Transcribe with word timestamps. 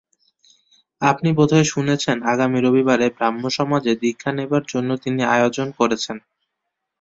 আপনি 1.01 1.29
বোধ 1.37 1.49
হয় 1.55 1.67
শুনেছেন, 1.73 2.17
আগামী 2.31 2.59
রবিবারে 2.59 3.07
ব্রাহ্মসমাজে 3.17 3.93
দীক্ষা 4.03 4.31
নেবার 4.33 4.63
জন্যে 4.71 4.95
তিনি 5.03 5.21
আয়োজন 5.35 5.67
করেছেন। 5.79 6.17